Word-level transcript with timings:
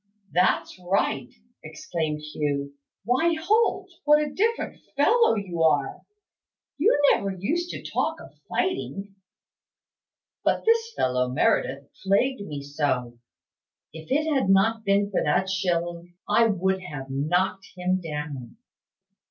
"That's 0.33 0.79
right," 0.79 1.31
exclaimed 1.63 2.21
Hugh. 2.21 2.73
"Why, 3.05 3.35
Holt, 3.39 3.87
what 4.03 4.19
a 4.19 4.33
different 4.33 4.81
fellow 4.97 5.35
you 5.35 5.61
are! 5.61 6.01
You 6.79 6.99
never 7.11 7.29
used 7.29 7.69
to 7.69 7.83
talk 7.83 8.19
of 8.19 8.33
fighting." 8.49 9.13
"But 10.43 10.65
this 10.65 10.91
fellow 10.97 11.29
Meredith 11.29 11.87
plagued 12.01 12.41
me 12.41 12.63
so! 12.63 13.19
If 13.93 14.07
it 14.11 14.27
had 14.33 14.49
not 14.49 14.83
been 14.83 15.11
for 15.11 15.21
that 15.23 15.51
shilling, 15.51 16.15
I 16.27 16.47
would 16.47 16.81
have 16.81 17.11
knocked 17.11 17.67
him 17.75 18.01
down. 18.01 18.57